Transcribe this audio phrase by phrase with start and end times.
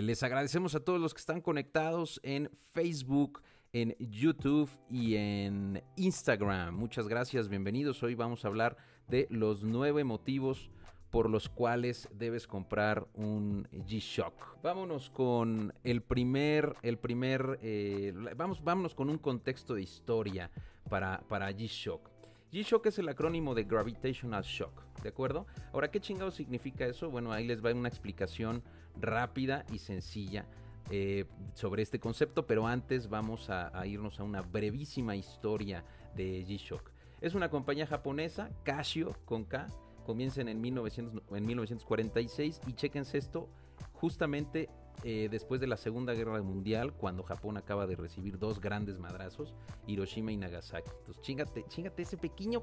[0.00, 3.42] Eh, les agradecemos a todos los que están conectados en Facebook,
[3.74, 6.74] en YouTube y en Instagram.
[6.74, 8.02] Muchas gracias, bienvenidos.
[8.02, 8.78] Hoy vamos a hablar
[9.08, 10.70] de los nueve motivos
[11.10, 14.62] por los cuales debes comprar un G-Shock.
[14.62, 20.50] Vámonos con el primer, el primer, eh, vamos, vámonos con un contexto de historia
[20.88, 22.08] para, para G-Shock.
[22.50, 25.46] G-Shock es el acrónimo de Gravitational Shock, ¿de acuerdo?
[25.72, 27.10] Ahora, ¿qué chingado significa eso?
[27.10, 28.62] Bueno, ahí les va una explicación
[29.00, 30.46] rápida y sencilla
[30.90, 35.84] eh, sobre este concepto, pero antes vamos a, irnos a una brevísima historia
[36.16, 36.90] de G-Shock.
[37.20, 39.68] Es una compañía japonesa, Casio con K,
[40.04, 43.48] comiencen en, 1900, en 1946 y chequense esto
[43.92, 44.68] justamente
[45.02, 49.54] eh, después de la Segunda Guerra Mundial, cuando Japón acaba de recibir dos grandes madrazos,
[49.86, 50.90] Hiroshima y Nagasaki.
[50.98, 52.62] Entonces, chingate, chingate ese pequeño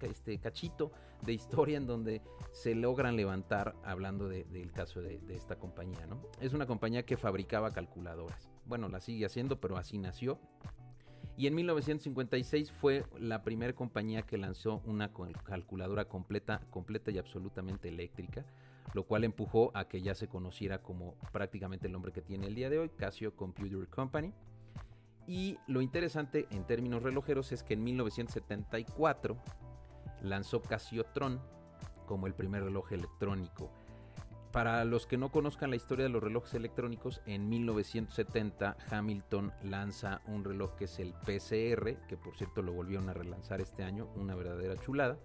[0.00, 6.06] este, cachito de historia en donde se logran levantar hablando del caso de, esta compañía.
[6.06, 6.22] ¿no?
[6.40, 8.48] Es una compañía que fabricaba calculadoras.
[8.64, 10.38] Bueno, la sigue haciendo, pero así nació.
[11.36, 15.10] Y en 1956 fue la primera compañía que lanzó una
[15.44, 18.46] calculadora completa, completa y absolutamente eléctrica,
[18.92, 22.54] lo cual empujó a que ya se conociera como prácticamente el nombre que tiene el
[22.54, 24.32] día de hoy, Casio Computer Company.
[25.26, 29.36] Y lo interesante en términos relojeros es que en 1974
[30.22, 31.40] lanzó Casiotron
[32.06, 33.70] como el primer reloj electrónico
[34.54, 40.20] para los que no conozcan la historia de los relojes electrónicos, en 1970 Hamilton lanza
[40.28, 44.08] un reloj que es el PCR, que por cierto lo volvieron a relanzar este año,
[44.14, 45.18] una verdadera chulada.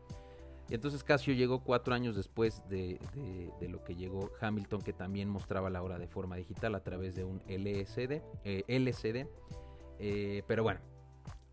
[0.70, 3.00] Y entonces Casio llegó cuatro años después de,
[3.68, 7.24] lo que llegó Hamilton, que también mostraba la hora de forma digital a través de
[7.24, 8.22] un LCD.
[8.44, 9.28] Eh, LCD.
[10.00, 10.80] Eh, pero bueno,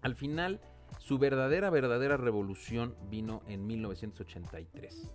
[0.03, 0.61] al final
[0.98, 5.11] su verdadera, verdadera revolución vino en 1983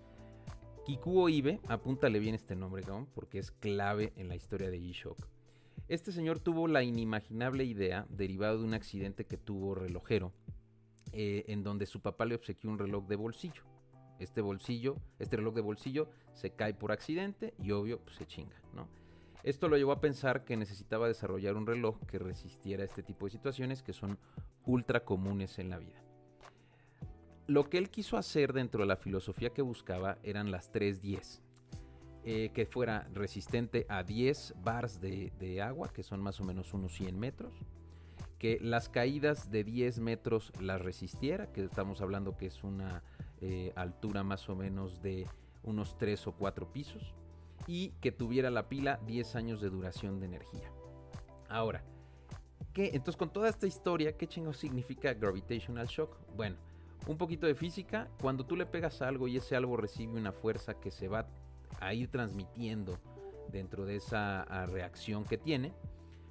[0.86, 5.28] Kikuo Ibe, apúntale bien este nombre, porque es clave en la historia de G-Shock.
[5.88, 10.34] Este señor tuvo la inimaginable idea, derivado de un accidente que tuvo relojero,
[11.12, 13.64] eh, en donde su papá le obsequió un reloj de bolsillo.
[14.22, 18.56] Este bolsillo, este reloj de bolsillo se cae por accidente y obvio pues, se chinga,
[18.74, 18.88] ¿no?
[19.44, 23.32] Esto lo llevó a pensar que necesitaba desarrollar un reloj que resistiera este tipo de
[23.32, 24.20] situaciones que son
[24.66, 26.04] ultra comunes en la vida.
[27.48, 31.42] Lo que él quiso hacer dentro de la filosofía que buscaba eran las 310.
[32.24, 36.94] Eh, que fuera resistente a 10 bars de, agua, que son más o menos unos
[36.94, 37.52] 100 metros.
[38.38, 43.02] Que las caídas de 10 metros las resistiera, que estamos hablando que es una
[43.42, 45.28] eh, altura más o menos de
[45.64, 47.14] unos 3 o 4 pisos.
[47.68, 50.72] Y que tuviera la pila 10 años de duración de energía.
[51.48, 51.84] Ahora,
[52.74, 52.92] ¿qué?
[52.94, 56.18] Entonces con toda esta historia, ¿qué chingo significa gravitational shock?
[56.36, 56.58] Bueno,
[57.08, 60.32] un poquito de física, cuando tú le pegas a algo y ese algo recibe una
[60.32, 61.28] fuerza que se va
[61.80, 62.98] a ir transmitiendo
[63.52, 65.74] dentro de esa reacción que tiene,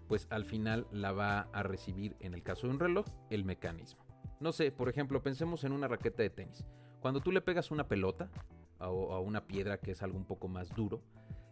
[0.09, 4.04] pues al final la va a recibir, en el caso de un reloj, el mecanismo.
[4.41, 6.65] No sé, por ejemplo, pensemos en una raqueta de tenis.
[7.00, 8.31] Cuando tú le pegas una pelota
[8.78, 11.00] o a una piedra que es algo un poco más duro,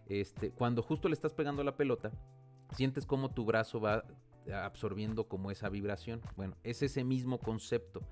[0.06, 2.10] este, cuando justo le estás pegando la pelota,
[2.72, 4.04] sientes como tu brazo va
[4.53, 6.22] absorbiendo como esa vibración.
[6.37, 8.03] Bueno, es ese mismo concepto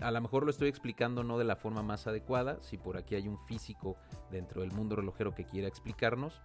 [0.00, 2.58] a lo mejor lo estoy explicando no de la forma más adecuada.
[2.62, 3.96] Si por aquí hay un físico
[4.30, 6.40] dentro del mundo relojero que quiera explicarnos,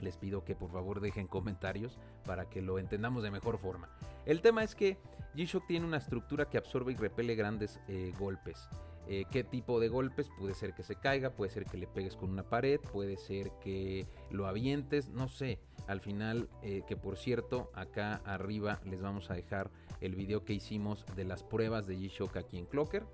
[0.00, 3.88] les pido que por favor dejen comentarios para que lo entendamos de mejor forma.
[4.26, 4.98] El tema es que
[5.34, 8.68] G-Shock tiene una estructura que absorbe y repele grandes eh, golpes.
[9.08, 12.16] Eh, qué tipo de golpes, puede ser que se caiga, puede ser que le pegues
[12.16, 15.58] con una pared, puede ser que lo avientes, no sé.
[15.88, 19.70] Al final, eh, que por cierto, acá arriba les vamos a dejar
[20.00, 23.04] el video que hicimos de las pruebas de G-Shock aquí en Clocker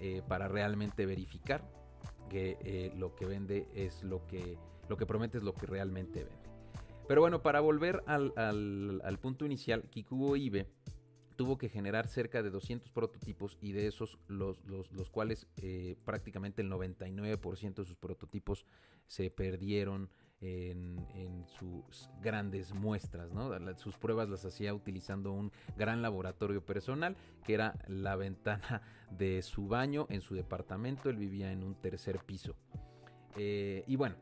[0.00, 1.62] eh, para realmente verificar
[2.30, 6.48] que lo que vende es lo que, lo que promete es lo que realmente vende.
[7.06, 10.66] Pero bueno, para volver al, al punto inicial, Kikubo Ibe
[11.38, 16.62] tuvo que generar cerca de 200 prototipos y de esos los, los, cuales eh, prácticamente
[16.62, 18.66] el 99% de sus prototipos
[19.06, 23.32] se perdieron en, sus grandes muestras.
[23.32, 23.50] ¿no?
[23.76, 28.82] Sus pruebas las hacía utilizando un gran laboratorio personal que era la ventana
[29.16, 31.08] de su baño en su departamento.
[31.08, 32.56] Él vivía en un tercer piso.
[33.36, 34.16] Eh, y bueno,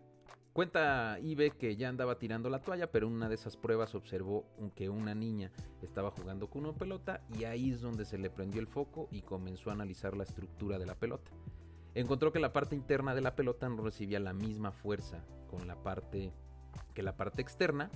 [0.56, 4.46] Cuenta Ibe que ya andaba tirando la toalla, pero en una de esas pruebas observó
[4.74, 8.62] que una niña estaba jugando con una pelota y ahí es donde se le prendió
[8.62, 11.30] el foco y comenzó a analizar la estructura de la pelota.
[11.94, 15.76] Encontró que la parte interna de la pelota no recibía la misma fuerza con la
[15.82, 16.32] parte
[16.94, 17.90] que la parte externa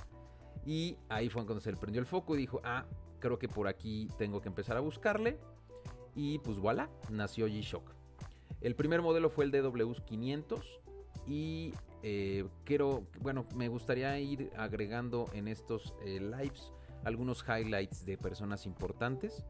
[0.67, 2.85] y ahí fue cuando se le prendió el foco y dijo, ah,
[3.21, 5.39] creo que por aquí tengo que empezar a buscarle
[6.15, 7.91] y pues voilà, nació G-Shock.
[8.61, 10.61] El primer modelo fue el DW500
[11.27, 11.73] Y
[12.03, 16.73] eh, quiero, bueno, me gustaría ir agregando en estos eh, lives
[17.05, 19.45] algunos highlights de personas importantes.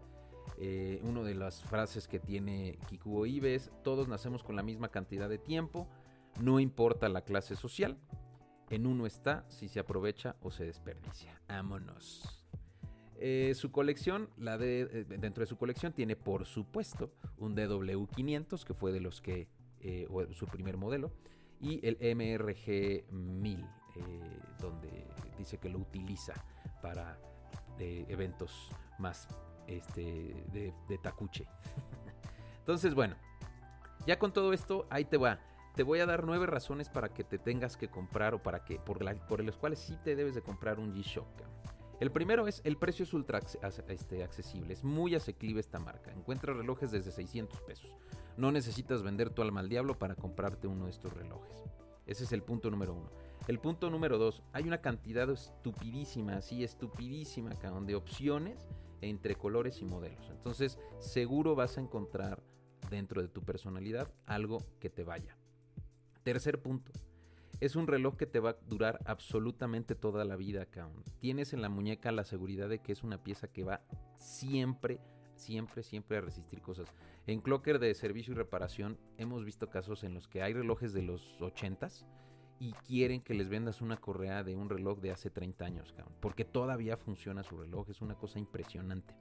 [0.59, 4.89] Eh, una de las frases que tiene Kikuo Ibe es, todos nacemos con la misma
[4.89, 5.89] cantidad de tiempo,
[6.41, 7.99] no importa la clase social,
[8.69, 11.41] en uno está si se aprovecha o se desperdicia.
[11.49, 12.45] Vámonos.
[13.17, 18.75] Eh, su colección, la de, dentro de su colección tiene por supuesto un DW500 que
[18.75, 19.49] fue de los que,
[20.33, 21.13] su primer modelo,
[21.61, 23.67] y el MRG1000
[24.59, 25.07] donde
[25.39, 26.35] dice que lo utiliza
[26.83, 27.19] para
[27.79, 29.27] eventos más
[29.67, 30.03] este,
[30.53, 31.47] de, de tacuche.
[32.59, 33.17] Entonces, bueno,
[34.07, 35.39] ya con todo esto, ahí te va.
[35.75, 38.79] Te voy a dar nueve razones para que te tengas que comprar o para que
[38.79, 41.27] por, la, por las cuales sí te debes de comprar un G-Shock.
[42.01, 43.41] El primero es el precio es ultra
[43.89, 46.11] este, accesible, es muy asequible esta marca.
[46.11, 47.95] Encuentras relojes desde 600 pesos.
[48.39, 51.63] No necesitas vender tu alma al diablo para comprarte uno de estos relojes.
[52.07, 53.11] Ese es el punto número uno.
[53.49, 58.67] El punto número dos, hay una cantidad estupidísima, así estupidísima, de opciones
[59.03, 60.31] entre colores y modelos.
[60.31, 62.43] Entonces, seguro vas a encontrar
[62.89, 65.37] dentro de tu personalidad algo que te vaya.
[66.23, 66.93] Tercer punto,
[67.61, 71.05] es un reloj que te va a durar absolutamente toda la vida, cabrón.
[71.21, 73.83] Tienes en la muñeca la seguridad de que es una pieza que va
[74.17, 75.01] siempre,
[75.35, 76.89] siempre, siempre a resistir cosas.
[77.27, 81.03] En Clocker de servicio y reparación hemos visto casos en los que hay relojes de
[81.03, 82.07] los 80s
[82.59, 86.15] y quieren que les vendas una correa de un reloj de hace 30 años, cabrón,
[86.21, 89.15] porque todavía funciona su reloj, es una cosa impresionante.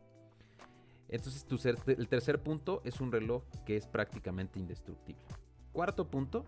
[1.07, 1.45] Entonces,
[1.87, 5.23] el tercer punto es un reloj que es prácticamente indestructible.
[5.71, 6.45] Cuarto punto,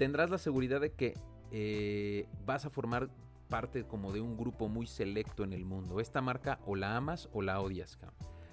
[0.00, 1.12] tendrás la seguridad de que
[1.50, 3.10] eh, vas a formar
[3.50, 6.00] parte como de un grupo muy selecto en el mundo.
[6.00, 7.98] Esta marca o la amas o la odias,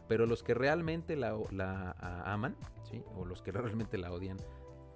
[0.10, 1.32] pero los que realmente la,
[2.26, 3.02] aman, ¿sí?
[3.16, 4.36] o los que realmente la odian,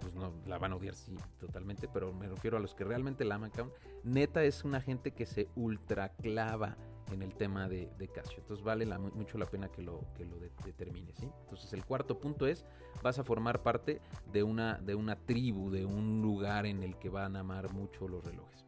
[0.01, 3.23] pues no la van a odiar, sí, totalmente, pero me refiero a los que realmente
[3.23, 3.53] la aman,
[4.03, 6.75] neta es una gente que se ultraclava
[7.13, 8.39] en el tema de, Casio.
[8.39, 11.21] Entonces vale mucho la pena que lo, que lo determines.
[11.21, 12.65] Entonces el cuarto punto es,
[13.03, 17.09] vas a formar parte de una, de una tribu, de un lugar en el que
[17.09, 18.65] van a amar mucho los relojes.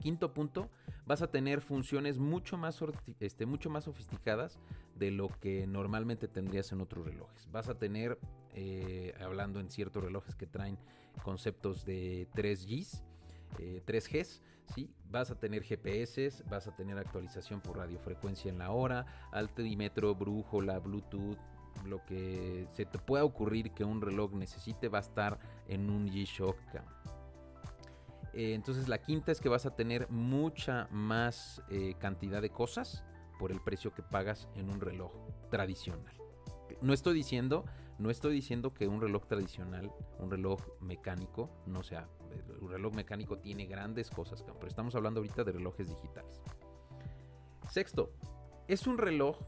[0.00, 0.70] Quinto punto,
[1.06, 2.78] vas a tener funciones mucho más,
[3.18, 4.58] este, mucho más sofisticadas
[4.94, 7.50] de lo que normalmente tendrías en otros relojes.
[7.50, 8.18] Vas a tener,
[8.54, 10.78] eh, hablando en ciertos relojes que traen
[11.24, 13.02] conceptos de 3Gs,
[13.86, 14.42] 3Gs, eh,
[14.74, 14.90] ¿sí?
[15.10, 20.78] Vas a tener GPS, vas a tener actualización por radiofrecuencia en la hora, altímetro, brújula,
[20.78, 21.38] Bluetooth,
[21.84, 26.08] lo que se te pueda ocurrir que un reloj necesite va a estar en un
[26.08, 26.56] G-Shock.
[28.34, 33.04] Eh, entonces la quinta es que vas a tener mucha más eh, cantidad de cosas
[33.38, 35.12] por el precio que pagas en un reloj
[35.50, 36.12] tradicional.
[36.80, 37.64] No estoy diciendo,
[37.98, 42.08] no estoy diciendo que un reloj tradicional, un reloj mecánico, no sea
[42.60, 46.42] un reloj mecánico tiene grandes cosas, pero estamos hablando ahorita de relojes digitales.
[47.70, 48.12] Sexto,
[48.66, 49.38] es un reloj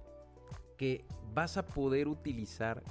[0.77, 2.83] que vas a poder utilizar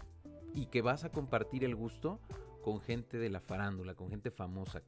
[0.53, 2.19] y que vas a compartir el gusto
[2.63, 4.81] con gente de la farándula, con gente famosa.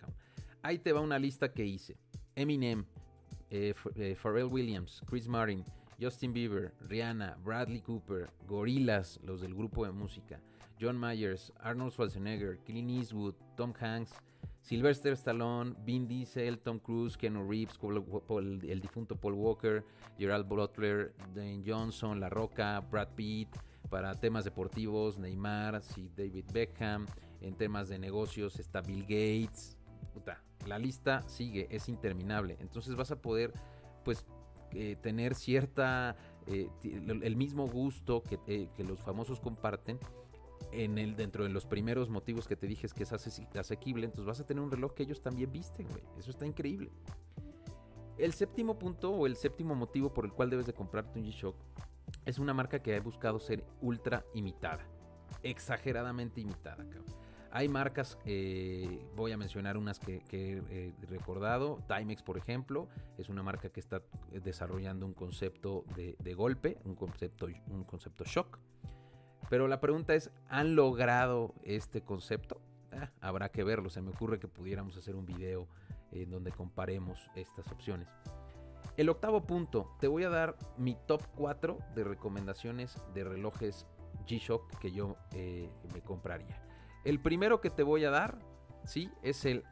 [0.62, 1.98] Ahí te va una lista que hice.
[2.36, 2.86] Eminem,
[3.50, 5.66] eh, eh, Pharrell Williams, Chris Martin,
[6.00, 10.42] Justin Bieber, Rihanna, Bradley Cooper, Gorillaz, los del grupo de música,
[10.82, 14.14] John Myers, Arnold Schwarzenegger, Clint Eastwood, Tom Hanks,
[14.62, 17.78] Sylvester Stallone, Vin Diesel, Tom Cruise, Ken Reeves,
[18.64, 19.86] el difunto Paul Walker,
[20.18, 23.56] Gerald Butler, Dane Johnson, La Roca, Brad Pitt,
[23.92, 25.82] para temas deportivos, Neymar,
[26.16, 27.06] David Beckham,
[27.42, 29.78] en temas de negocios está Bill Gates.
[30.66, 32.58] la lista sigue, es interminable.
[32.60, 33.54] Entonces vas a poder,
[34.04, 34.26] pues,
[34.74, 36.16] eh, tener cierta,
[36.48, 40.00] eh, el mismo gusto que, eh, que los famosos comparten
[40.72, 44.46] dentro de los primeros motivos que te dije es que es asequible, entonces vas a
[44.46, 46.04] tener un reloj que ellos también visten, güey.
[46.18, 46.92] Eso está increíble.
[48.18, 51.56] El séptimo punto o el séptimo motivo por el cual debes de comprarte un G-Shock
[52.26, 54.86] es una marca que ha buscado ser ultra imitada.
[55.44, 56.86] Exageradamente imitada,
[57.52, 61.80] Hay marcas, eh, voy a mencionar unas que, he recordado.
[61.88, 62.88] Timex, por ejemplo,
[63.18, 68.24] es una marca que está desarrollando un concepto de, de golpe, un concepto, un concepto
[68.24, 68.60] shock.
[69.52, 72.62] Pero la pregunta es, ¿han logrado este concepto?
[72.94, 73.90] Ah, habrá que verlo.
[73.90, 75.68] Se me ocurre que pudiéramos hacer un video
[76.14, 78.08] en donde comparemos estas opciones.
[78.96, 83.86] El octavo punto, te voy a dar mi top 4 de recomendaciones de relojes
[84.26, 86.64] G-Shock que yo eh, me compraría.
[87.04, 88.40] El primero que te voy a dar,
[88.86, 89.66] sí, es el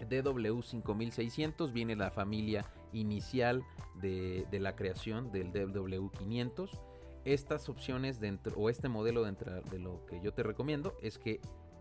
[0.00, 1.72] DW5600.
[1.72, 6.78] Viene la familia inicial de, de la creación del DW500
[7.26, 11.40] estas opciones dentro, o este modelo dentro de lo que yo te recomiendo es que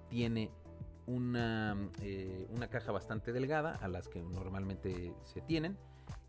[0.10, 0.50] tiene
[1.06, 5.78] una, eh, una caja bastante delgada a las que normalmente se tienen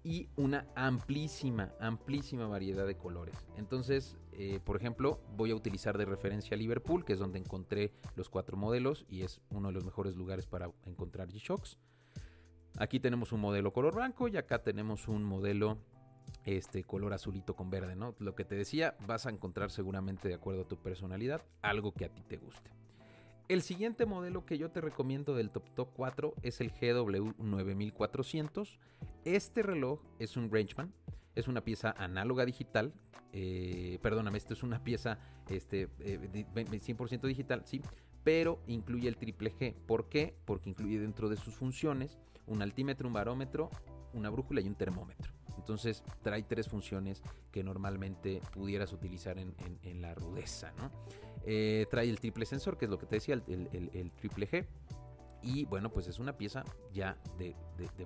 [0.04, 3.34] y una amplísima, amplísima variedad de colores.
[3.56, 8.28] Entonces, eh, por ejemplo, voy a utilizar de referencia Liverpool, que es donde encontré los
[8.28, 11.78] cuatro modelos y es uno de los mejores lugares para encontrar G-Shocks.
[12.78, 15.78] Aquí tenemos un modelo color blanco y acá tenemos un modelo
[16.44, 18.14] este color azulito con verde, ¿no?
[18.18, 22.04] Lo que te decía, vas a encontrar seguramente de acuerdo a tu personalidad algo que
[22.04, 22.70] a ti te guste.
[23.48, 28.78] El siguiente modelo que yo te recomiendo del Top Top 4 es el GW9400.
[29.24, 30.92] Este reloj es un Rangeman,
[31.36, 32.92] es una pieza análoga digital.
[33.32, 35.18] Eh, perdóname, esto es una pieza
[35.48, 37.82] este, 100% eh, digital, sí,
[38.24, 39.74] pero incluye el triple G.
[39.86, 40.34] ¿Por qué?
[40.44, 43.70] Porque incluye dentro de sus funciones un altímetro, un barómetro,
[44.12, 45.35] una brújula y un termómetro.
[45.56, 50.72] Entonces trae tres funciones que normalmente pudieras utilizar en, la rudeza.
[51.44, 54.66] Eh, trae el triple sensor, que es lo que te decía, el, triple G.
[55.42, 57.54] Y bueno, pues es una pieza ya de,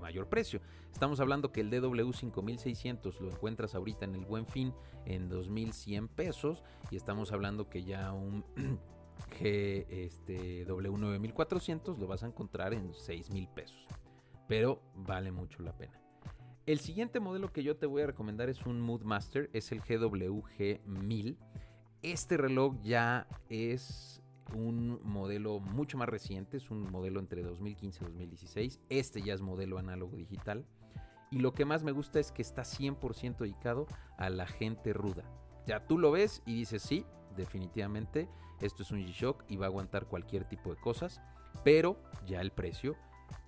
[0.00, 0.60] mayor precio.
[0.92, 4.74] Estamos hablando que el DW5600 lo encuentras ahorita en el buen fin
[5.06, 6.62] en 2100 pesos.
[6.90, 8.44] Y estamos hablando que ya un
[9.40, 13.86] G este, W9400 lo vas a encontrar en 6000 pesos.
[14.46, 15.99] Pero vale mucho la pena.
[16.70, 21.36] El siguiente modelo que yo te voy a recomendar es un Moodmaster, es el GWG1000.
[22.00, 24.22] Este reloj ya es
[24.54, 28.80] un modelo mucho más reciente, es un modelo entre 2015 y 2016.
[28.88, 30.64] Este ya es modelo análogo digital.
[31.32, 35.24] Y lo que más me gusta es que está 100% dedicado a la gente ruda.
[35.66, 37.04] Ya tú lo ves y dices, sí,
[37.36, 38.28] definitivamente,
[38.60, 41.20] esto es un G-Shock y va a aguantar cualquier tipo de cosas.
[41.64, 42.94] Pero ya el precio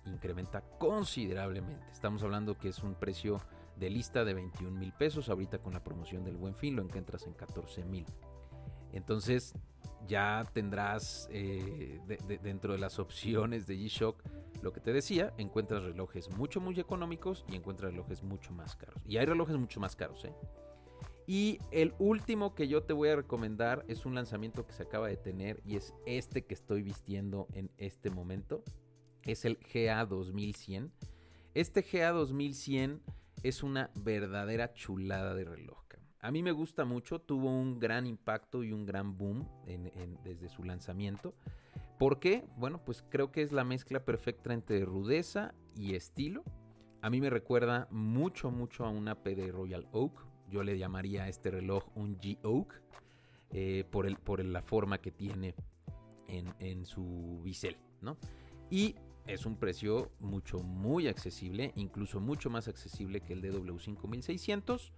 [0.05, 1.85] incrementa considerablemente.
[1.91, 3.41] Estamos hablando que es un precio
[3.75, 5.29] de lista de 21 mil pesos.
[5.29, 8.05] Ahorita con la promoción del buen fin lo encuentras en 14 mil.
[8.91, 9.53] Entonces
[10.07, 11.99] ya tendrás eh,
[12.41, 14.23] dentro de las opciones de G-Shock
[14.61, 19.03] lo que te decía, encuentras relojes mucho muy económicos y encuentras relojes mucho más caros.
[19.05, 20.33] Y hay relojes mucho más caros, ¿eh?
[21.25, 25.07] Y el último que yo te voy a recomendar es un lanzamiento que se acaba
[25.07, 28.63] de tener y es este que estoy vistiendo en este momento
[29.23, 30.91] es el GA2100.
[31.53, 32.99] Este GA2100
[33.43, 35.83] es una verdadera chulada de reloj.
[36.23, 39.45] A mí me gusta mucho, tuvo un gran impacto y un gran boom
[40.23, 41.35] desde su lanzamiento.
[41.99, 42.45] ¿Por qué?
[42.55, 46.45] Bueno, pues creo que es la mezcla perfecta entre rudeza y estilo.
[47.01, 50.25] A mí me recuerda mucho, mucho a una P de Royal Oak.
[50.49, 52.81] Yo le llamaría a este reloj un G Oak
[53.51, 55.55] eh, por, el, por la forma que tiene
[56.29, 58.15] en, en su bisel, ¿no?
[58.69, 58.95] Y
[59.27, 64.91] es un precio mucho, muy accesible, incluso mucho más accesible que el DW5600,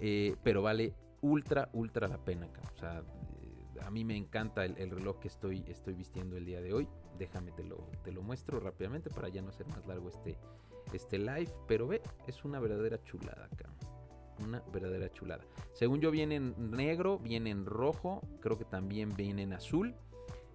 [0.00, 2.48] eh, pero vale ultra, ultra la pena.
[2.74, 3.02] O sea,
[3.40, 6.88] eh, a mí me encanta el, reloj que estoy, estoy vistiendo el día de hoy.
[7.18, 10.36] Déjame, te lo, te lo muestro rápidamente para ya no hacer más largo este,
[10.92, 11.52] este live.
[11.66, 13.70] Pero ve, es una verdadera chulada acá.
[14.44, 15.44] Una verdadera chulada.
[15.72, 19.94] Según yo viene en negro, viene en rojo, creo que también viene en azul.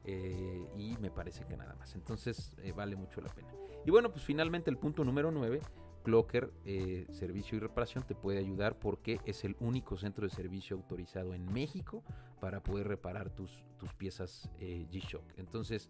[0.05, 1.95] Eh, y me parece que nada más.
[1.95, 3.49] Entonces eh, vale mucho la pena.
[3.85, 5.61] Y bueno, pues finalmente el punto número 9.
[6.03, 10.77] Clocker eh, Servicio y Reparación te puede ayudar porque es el único centro de servicio
[10.77, 12.03] autorizado en México
[12.39, 15.33] para poder reparar tus, tus piezas G-Shock.
[15.35, 15.89] Entonces,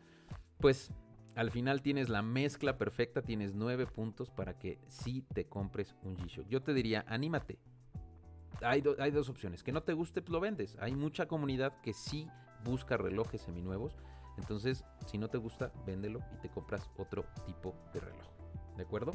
[0.57, 0.91] pues
[1.35, 6.17] al final tienes la mezcla perfecta, tienes nueve puntos para que sí te compres un
[6.17, 6.47] G-Shock.
[6.49, 7.59] Yo te diría, anímate.
[8.61, 9.63] Hay, hay, dos opciones.
[9.63, 10.75] Que no te guste, pues lo vendes.
[10.81, 12.27] Hay mucha comunidad que sí
[12.63, 13.95] busca relojes seminuevos.
[14.37, 18.27] Entonces, si no te gusta, véndelo y te compras otro tipo de reloj.
[18.77, 19.11] ¿De acuerdo?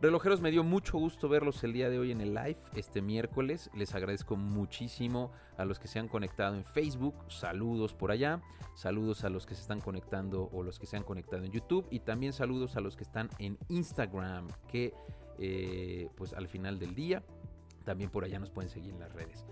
[0.00, 3.70] Relojeros, me dio mucho gusto verlos el día de hoy en el live, este miércoles.
[3.74, 7.14] Les agradezco muchísimo a los que se han conectado en Facebook.
[7.28, 8.42] Saludos por allá.
[8.74, 11.86] Saludos a los que se están conectando o los que se han conectado en YouTube.
[11.90, 14.92] Y también saludos a los que están en Instagram, que
[15.38, 17.22] eh, pues al final del día
[17.86, 19.46] también por allá nos pueden seguir en las redes.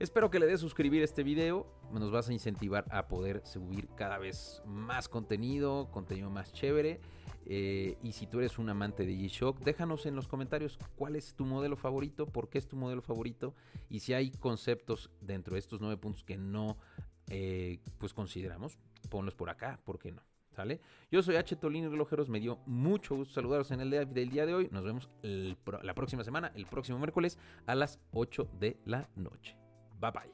[0.00, 4.16] Espero que le des suscribir este video, nos vas a incentivar a poder subir cada
[4.16, 7.00] vez más contenido, contenido más chévere.
[7.44, 11.34] Eh, y si tú eres un amante de G-Shock, déjanos en los comentarios cuál es
[11.34, 13.54] tu modelo favorito, por qué es tu modelo favorito
[13.90, 16.78] y si hay conceptos dentro de estos nueve puntos que no
[17.28, 18.78] eh, pues consideramos,
[19.10, 20.22] ponlos por acá, ¿por qué no?
[20.52, 20.80] ¿Sale?
[21.10, 21.56] Yo soy H.
[21.56, 24.68] Tolini Relojeros, me dio mucho gusto saludaros en el día del día de hoy.
[24.72, 29.59] Nos vemos la próxima semana, el próximo miércoles a las 8 de la noche.
[30.00, 30.30] Bye bye.